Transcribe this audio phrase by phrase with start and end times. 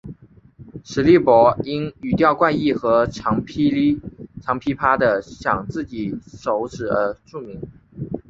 [0.83, 3.99] 史力柏因语调怪异和常劈
[4.75, 7.61] 啪地晌自己手指而著名。